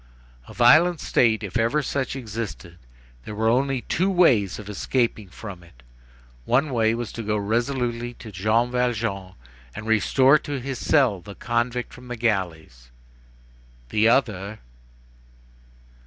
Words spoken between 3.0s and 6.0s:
There were only two ways of escaping from it.